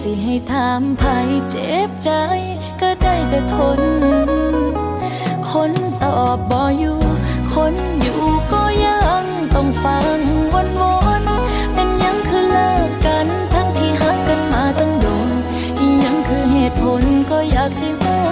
[0.09, 2.11] สิให้ถามภัยเจ็บใจ
[2.80, 3.80] ก็ได้แต่ทน
[5.50, 6.98] คนตอบบ่อยู่
[7.55, 8.20] คนอยู่
[8.52, 9.24] ก็ยัง
[9.55, 10.18] ต้องฟัง
[10.52, 10.82] วนว
[11.26, 15.30] นๆเป็นยังคือเลิกกัน ทั้งที่หักกันมาตั้งโดน
[16.05, 18.24] ยังคือเหตุผลก็อยากสิรู้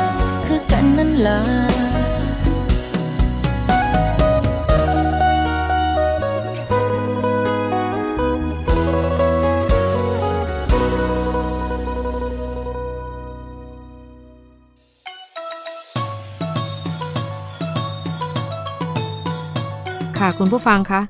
[0.47, 1.82] คือกันนั่นล่ะ
[20.27, 21.01] ค่ะคุณผู้ฟังคะ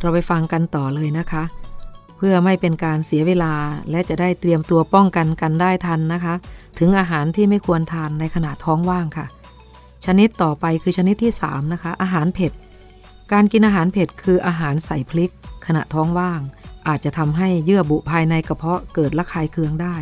[0.00, 1.42] เราไปฟังกันต่อเลยนะคะ
[2.16, 3.54] เพื่อไม่เป็นการเสียเวลา
[3.90, 6.34] และจะได้เตรียมตัวป้องกันกันได้ทันนะคะ
[6.78, 9.26] ถึงอาหารที่ไม่ควรทานในขณะท้องว่างค่ะ
[10.06, 12.52] ชนิดต่อไปคือชนิดที่ 3 นะคะ อาหารเผ็ด
[13.32, 15.32] การกินอาหารเผ็ดคืออาหารใส่พริก
[15.66, 16.40] ขณะท้องว่าง
[16.88, 19.96] อาจจะทำให้เยื่อบุภายในกระเพาะเกิดระคายเคืองได้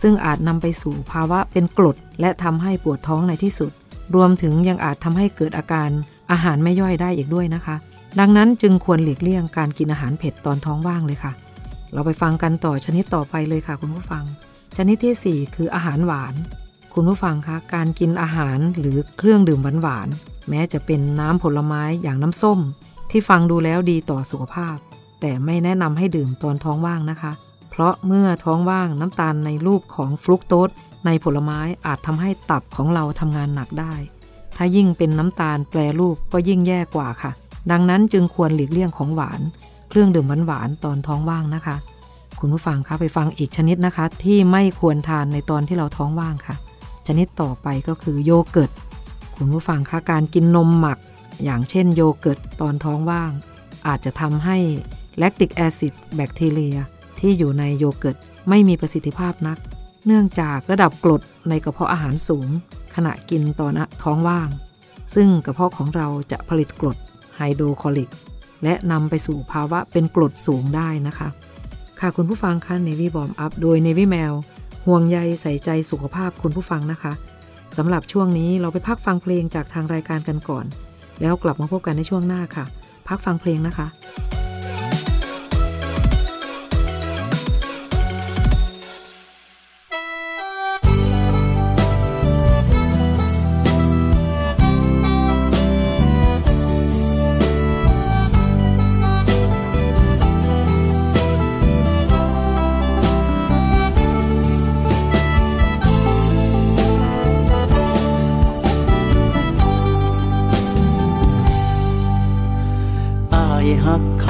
[0.00, 3.72] ซึ่งอาจนำไปสู่ภาวะเป็นกรดและทำให้ปวดท้องในที่สุด
[4.14, 5.90] รวมถึงยังอาจทำให้เกิดอาการ
[6.30, 7.76] อาหารไม่ย่อยได้อีกด้วยนะคะ
[8.18, 11.32] ดังนั้นจึงควรหลีกเลี่ยงการกินอาหารเผ็ดตอนท้องว่างเลยค่ะ
[11.92, 14.24] เราไปฟังกันต่อชนิดต่อไปเลยค่ะ คุณผู้ฟัง
[14.76, 16.34] ชนิดที่ 4 คืออาหารหวาน
[16.94, 22.58] คุณผู้ฟังคะการกินอาหารหรือเครื่องดื่มหวานๆแม้จะเป็นน้ำผลไม้อย่างน้ำส้ม
[23.10, 24.76] ที่ฟังดูแล้วดีต่อสุขภาพ
[25.20, 27.32] แต่ไม่แนะนำให้ดื่มตอนท้องว่างนะคะ
[27.70, 30.70] เพราะเมื่อท้องว่างน้ำตาลในรูปของฟรุกโตส
[31.06, 33.94] ในผลไม้อาจทำให้ตับของเราทำงานหนักได้
[34.56, 37.32] ถ้ายิ่งเป็นน้ำตาลแปรรูปก็ยิ่งแย่กว่าค่ะ
[37.70, 39.40] ดังนั้นจึงควรหลีกเลี่ยงของหวาน
[39.88, 41.76] เครื่องดื่มหวานๆตอนท้องว่างนะคะ
[42.40, 46.56] คุณผู้ฟังคะไปฟังอีกชนิดนะคะ ที่ไม่ควรทานในตอนที่เราท้องว่างค่ะ
[47.06, 48.70] ชนิดต่อไปก็คือโยเกิร์ต
[49.36, 50.98] คุณผู้ฟังคะการกินนมหมัก
[51.44, 53.30] อย่างเช่นโยเกิร์ตตอนท้องว่าง
[53.86, 54.56] อาจจะทำให้
[55.18, 56.76] lactic acid bacteria
[57.18, 58.16] ที่อยู่ในโยเกิร์ต
[58.48, 59.58] ไม่มีประสิทธิภาพนัก
[60.06, 62.48] เนื่องจากระดับกรดในกระเพาะอาหารสูง
[62.94, 64.48] ขณะกินตอนท้องว่าง
[65.14, 66.96] ซึ่งกระเพาะของเราจะผลิตกรด
[67.38, 68.10] ไฮโดรคลอริก
[68.64, 71.28] และนำไปสู่ภาวะเป็นกรดสูงได้นะคะ
[72.00, 74.34] ค่ะคุณผู้ฟังคะ Navy Warm Up โดย Navy Mail
[74.86, 77.12] ห่วงใยใส่ใจสุขภาพคุณผู้ฟังนะคะ
[77.76, 80.64] สำหรับช่วงนี้เราไปพักฟังเพลงจากทางรายการกันก่อน
[81.22, 82.64] แล้วกลับมาพบกันในช่วงหน้าค่ะ
[83.08, 83.86] พักฟังเพลงนะคะ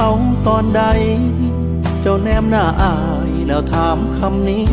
[0.01, 0.14] เขา
[0.46, 0.82] ตอนใด
[2.01, 2.96] เจ้าแนมหน้าอา
[3.28, 4.66] ยแล้วถามคำนี้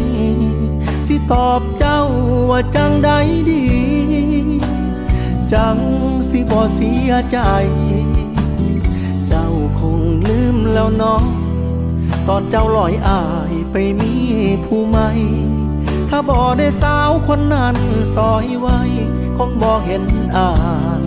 [1.08, 2.02] สิตอบเจ้า
[2.50, 3.12] ว่าจังใด
[3.50, 3.64] ดี
[5.54, 5.78] จัง
[6.30, 7.40] สิบ่เสียใจ
[9.28, 9.48] เจ้า
[9.80, 11.22] คงลืมแล้วเนาะ
[12.28, 14.14] ตอนเจ้าลอยอายไปมี
[14.66, 15.10] ผู้ใหม่
[16.10, 17.78] ถ้าบ่ได้สาวคนนั้น
[18.16, 18.80] ซอยไว้
[19.38, 20.04] คงบ่เห็น
[20.38, 20.50] อา
[21.04, 21.05] ย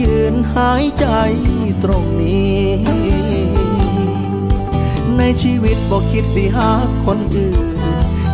[0.00, 1.06] ยืนหายใจ
[1.84, 2.62] ตรงนี้
[5.16, 6.70] ในชีวิตบอกคิดสิหา
[7.06, 7.76] คนอื่น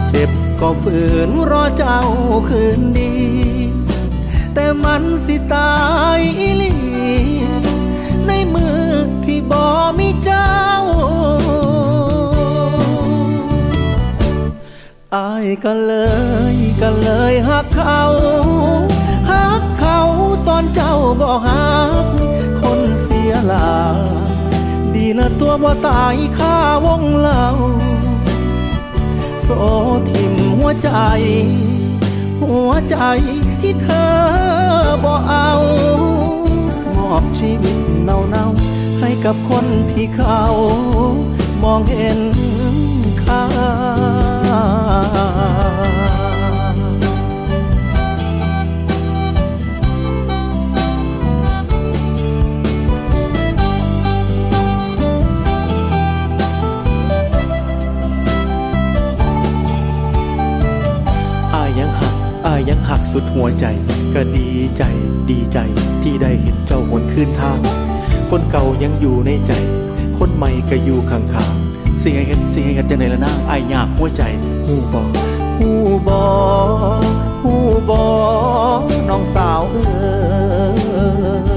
[0.08, 0.98] เจ็บก็ฝื
[1.28, 2.00] นรอเจ้า
[2.48, 3.12] คืนดี
[4.54, 5.74] แต่มันสิตา
[6.16, 6.74] ยอีหลี
[8.26, 8.82] ในมือ
[9.24, 9.66] ที่บอ
[9.98, 10.54] มีเจ้า
[15.14, 15.94] อายก็เล
[16.54, 18.02] ยก็เลยหักเขา
[21.20, 21.66] บอกหั
[22.04, 22.06] ก
[22.60, 23.72] คนเสียหลา
[24.94, 27.44] ดีนะตัวบ่ตายข้าวงเล่า
[29.44, 29.48] โส
[30.10, 30.90] ทิมหัวใจ
[32.42, 32.96] หัวใจ
[33.60, 34.12] ที่เธอ
[35.04, 35.50] บ่เอา
[36.96, 40.42] มอบชีวิตเน่าๆให้กับคนที่เขา
[41.62, 42.18] มองเห็น
[43.22, 43.42] ค่า
[62.52, 63.66] อายยังหักสุดหัวใจ
[64.14, 64.82] ก็ดีใจ
[65.30, 65.58] ดีใจ
[66.02, 67.58] ที่ได้เห็นเจ้าหวนคืนทาง
[68.30, 69.52] คนเก่ายังอยู่ในใจ
[70.18, 74.22] คนใหม่ก็อยู่ข้างๆสิ่งไอ้เห็นสิ่งไอ้เห็นจะไหนละนางอายยากหัวใจ
[74.64, 75.08] หูบอก
[75.58, 75.70] หู
[76.08, 76.24] บอ
[77.42, 77.54] หู
[77.88, 78.04] บอ
[79.08, 79.76] น้องสาวเอ
[81.48, 81.51] อ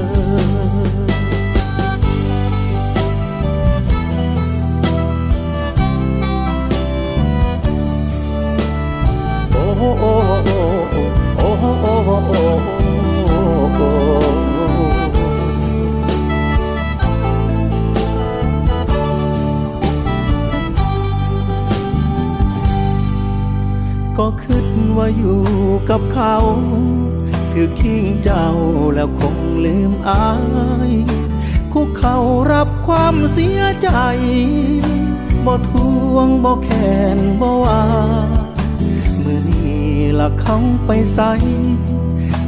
[25.16, 25.42] อยู่
[25.90, 26.36] กับเขา
[27.52, 28.48] ถือคิงเจ้า
[28.94, 30.28] แล้วคงลืมอา
[30.90, 30.92] ย
[31.72, 32.16] คุกเขา
[32.52, 33.90] รับความเสียใจ
[35.46, 35.72] บ่ท
[36.12, 37.82] วงบ่แค้นบ่ว่า
[39.20, 39.86] เมื่อนี้
[40.18, 41.20] ละเขาไปใส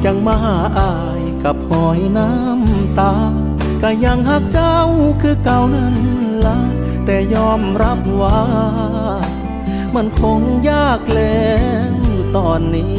[0.05, 3.14] จังมาหาอายกับหอยน้ำตา
[3.83, 4.79] ก็ยังหักเจ้า
[5.23, 5.97] คือเก่านั้น
[6.47, 6.59] ละ
[7.05, 8.41] แต่ยอมรับว่า
[9.95, 10.39] มันคง
[10.71, 11.47] ยากแล้
[11.97, 11.97] ว
[12.37, 12.93] ตอนนี้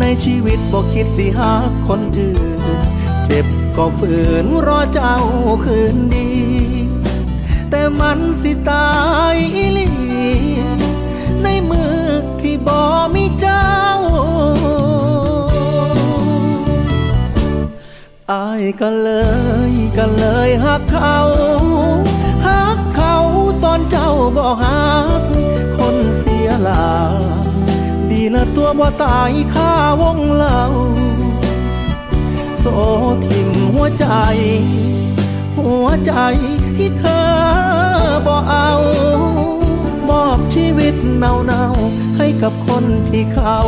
[0.00, 1.52] ในชีวิตบอกคิดสิหา
[1.88, 2.78] คนอื่น
[3.24, 3.46] เจ็บ
[3.76, 5.16] ก็ฝืนรอเจ้า
[5.64, 6.30] คืนดี
[7.70, 8.88] แต่มันสิตา
[9.32, 9.88] ยอีหลี
[11.42, 11.98] ในมือ
[12.40, 12.82] ที่บอ
[13.14, 13.68] มีเจ้า
[18.32, 19.10] อายก็เล
[19.70, 21.16] ยก็เลยหักเขา
[22.46, 23.14] หักเขา
[23.64, 24.88] ตอนเจ้าบอกหั
[25.20, 25.37] ก
[26.78, 26.96] สีลา
[28.10, 30.60] ดีนะตัวบ่ตายข้าวงเล่า
[32.60, 32.64] โส
[33.26, 34.06] ทิ่มหัวใจ
[35.58, 36.12] หัวใจ
[36.76, 37.28] ที่เธอ
[38.26, 38.70] บอเอา
[40.08, 43.58] มอบชีวิตเนาๆให้กับคนที่เขา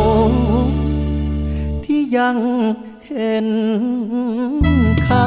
[1.85, 2.37] ที่ยัง
[3.07, 3.49] เห็น
[5.05, 5.27] ค่า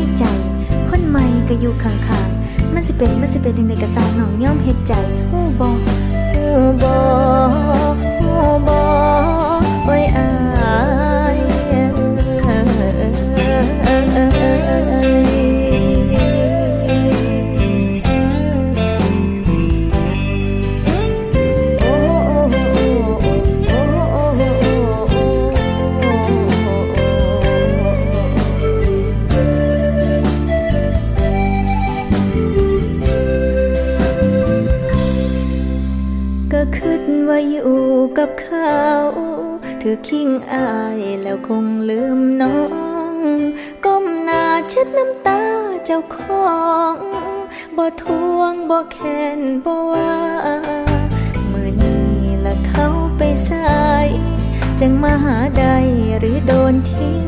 [0.00, 0.24] ีใจ
[0.88, 4.92] คนใหม่ก็อยู่ข้างๆมันสิเป็นมันสิเป็นจังได๋ก็สร้างน้องย่อมเห็ดใจ
[5.30, 5.68] ฮู้บ่
[6.34, 6.92] ฮู้บ่
[8.20, 9.27] ฮู้บ่
[40.06, 42.58] คิงอายแล้วคงลืมน้อ
[43.16, 43.18] ง
[43.84, 45.40] ก้มหน้าเช็ดน้ำตา
[45.84, 46.52] เจ้าขอ
[46.94, 46.96] ง
[47.76, 48.04] บ่ท
[48.36, 50.16] วงบ่แค้นบ่ว่า
[51.48, 52.12] เมื่อนี้
[52.44, 52.86] ละเขา
[53.16, 54.08] ไปสาย
[54.80, 55.64] จังมาหาใด
[56.18, 57.26] หรือโดนทิ้ง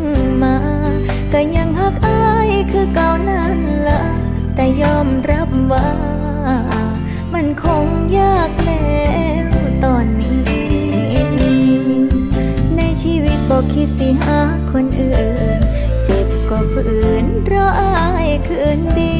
[16.05, 16.87] เจ็บก็ฝื
[17.25, 17.95] นราอา
[18.27, 19.20] ยคืนดี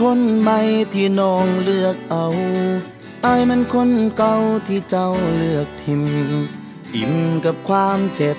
[0.00, 0.60] คนใหม่
[0.94, 2.26] ที่น้องเลือกเอา
[3.24, 4.34] อายมันคนเก่า
[4.68, 6.02] ที่เจ้าเลือกทิม
[6.94, 8.36] อิ่มกับความเจ็บ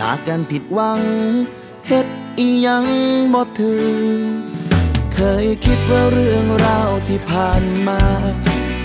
[0.00, 1.00] จากการผิดหวัง
[1.86, 2.06] เฮ็ด
[2.38, 2.86] อียัง
[3.34, 4.04] บ่ถึง
[5.14, 8.00] เคยคิดว่าเรื่องราวที่ผ่านมา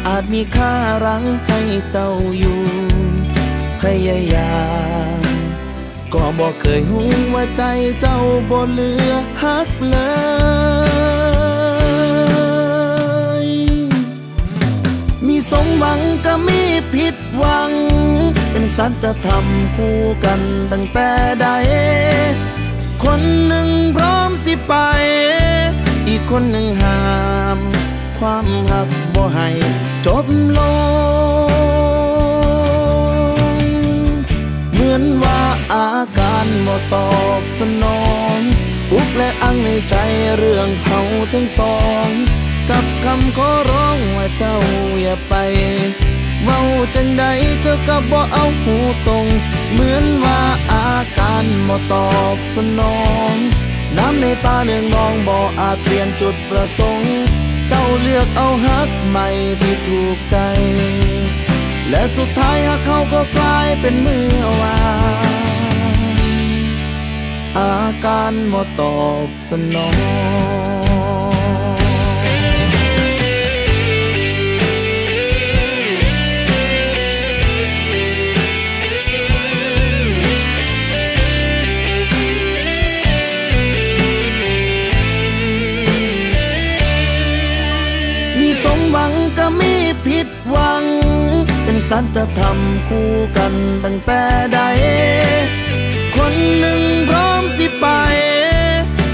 [0.08, 0.74] อาจมีค่า
[1.06, 1.60] รังให้
[1.92, 2.62] เจ้าอยู่
[3.82, 4.58] พยายา
[5.20, 5.22] ม
[6.14, 7.02] ก็บอกเคยหู
[7.34, 7.64] ว่าใจ
[8.02, 8.20] เจ้า
[8.50, 9.98] บ่เหลือฮักเล
[10.66, 10.67] ย
[17.38, 17.72] หวัง
[18.52, 19.46] เป็นสัจธรรม
[19.76, 20.42] คู่กัน
[20.72, 21.10] ตั้งแต่
[21.42, 21.48] ใด
[23.04, 24.74] คนหนึ่งพร้อมสิไป
[26.08, 27.02] อีกคนหนึ่งห้า
[27.58, 27.60] ม
[28.20, 29.50] ความหักบ่ให้
[30.06, 30.26] จบ
[30.58, 30.60] ล
[33.58, 33.62] ง
[34.74, 35.42] เหมือนว่า
[35.74, 37.10] อาการบ่ตอ
[37.40, 38.02] บสนอ
[38.36, 38.38] ง
[38.94, 39.96] อุกและอังในใจ
[40.38, 41.00] เรื่องเผา
[41.34, 42.08] ทั้งสอง
[42.70, 44.56] กับคำขอร้องว่าเจ้า
[45.02, 45.34] อย่าไป
[46.44, 46.60] เมา
[46.96, 47.24] จังใด
[47.62, 48.76] เจ้าก็บ่เอาหู
[49.08, 49.26] ตรง
[49.72, 50.40] เหมือนว่า
[50.74, 53.00] อาการบ่ตอบสนอ
[53.32, 53.34] ง
[53.98, 57.14] น้ำในตาเนืองนองบ่อาจเปลี่ยนจุดประสงค์
[57.68, 59.28] เจ้าเลือกเอาฮักใหม่
[59.62, 60.38] ที่ถูกใจ
[61.90, 64.80] และสุดท้ายหากเขาก็กลายเป็นเมื่อวา
[65.28, 65.38] น
[67.58, 69.90] อาการหมดตอบสนอ
[70.76, 70.77] ง
[91.90, 92.58] สัจธรรม
[92.88, 94.22] คู่กันตั้งแต่
[94.54, 94.60] ใด
[96.16, 97.86] คนหนึ่งพร้อมสิไป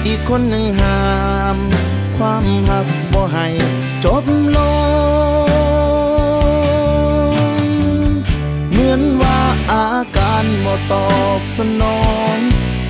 [0.06, 1.00] อีกคนหนึ่งห้า
[1.56, 1.58] ม
[2.18, 3.48] ความหักบ่ให้
[4.06, 4.24] จบ
[4.56, 4.58] ล
[5.48, 5.58] ง
[8.72, 9.40] เหมือนว่า
[9.72, 11.10] อาการบ่ตอ
[11.40, 12.02] บสนอ
[12.36, 12.38] ง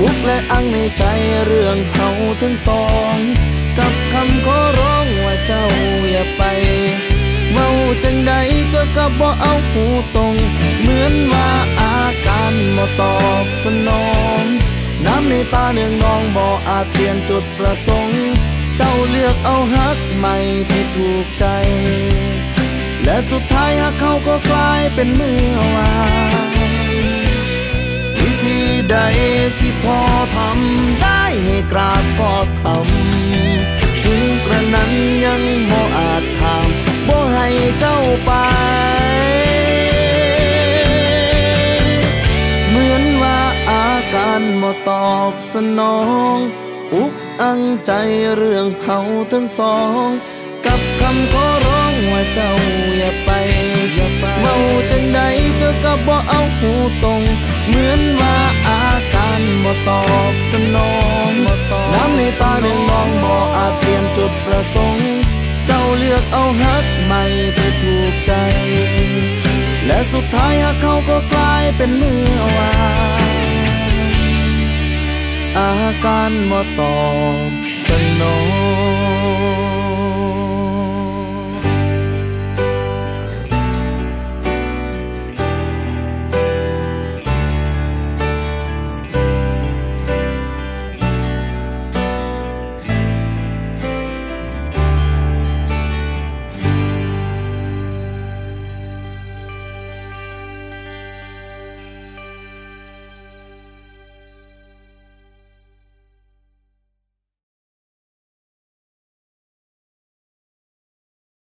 [0.01, 1.03] อุกและอังในใจ
[1.45, 2.09] เรื่องเขา
[2.41, 3.15] ทั้งสอง
[3.77, 5.62] กับคำขอร้องว่าเจ้า
[8.95, 9.85] ก็บ่เอาหู
[10.15, 10.33] ตรง
[10.79, 14.07] เหมือนว่าอาการบ่ตอบสนอ
[14.41, 14.43] ง
[15.05, 18.23] น้ำในตาเนืองนองบ่อาจเปลี่ยนจุดประสงค์
[18.77, 20.35] เจ้าเลือกเอาฮักใหม่
[20.69, 21.45] ที่ถูกใจ
[23.03, 25.93] และสุดท้ายหากเขาก็กลายเป็นเมื่อวา
[26.47, 26.51] น
[28.19, 28.59] วิธี
[28.91, 28.97] ใด
[29.59, 29.99] ที่พอ
[30.37, 34.91] ทำได้ให้กราบก็ทำถึงกระนั้น
[35.25, 37.47] ยังบ่อาจทำ บ่ให้
[37.79, 38.31] เจ้าไป
[42.69, 43.39] เหมือนว่า
[43.71, 45.99] อาการบ่ตอบสนอ
[46.35, 46.37] ง
[46.93, 47.91] อุกอังใจ
[48.35, 48.99] เรื่องเขา
[49.31, 50.07] ทั้งสอง
[50.65, 52.51] กับคำขอร้องว่าเจ้า
[52.97, 53.29] อย่าไป
[53.95, 54.55] อย่าไปเมา
[54.91, 55.19] จังใด
[55.57, 56.71] เจ้าก็บ่เอาหู
[57.03, 57.21] ตรง
[57.67, 58.35] เหมือนว่า
[58.69, 60.93] อาการบ่ตอบสนอ
[61.29, 61.31] ง
[61.93, 65.07] น้ำในตาเนืองนองบ่อาจเปลี่ยนจุดประสงค์
[65.67, 67.23] เจ้าเลือกเอาฮักใหม่
[67.57, 68.33] ที่ถูกใจ
[69.87, 72.73] และสุดท้ายฮักเขาก็กลายเป็นเมื่อวา
[73.21, 73.33] น
[75.59, 77.03] อาการมาตอ
[77.49, 77.51] บ
[77.85, 77.87] ส
[78.21, 78.37] นอ
[78.91, 78.92] ง